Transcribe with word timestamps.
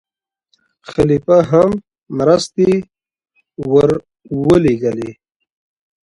خلیفه 0.91 1.37
هم 1.51 1.71
مرستې 2.17 2.69
ورولېږلې. 3.71 5.11